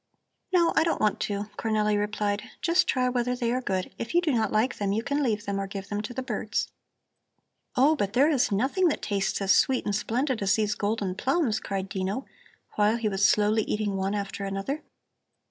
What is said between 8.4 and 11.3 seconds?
nothing that tastes as sweet and splendid as these golden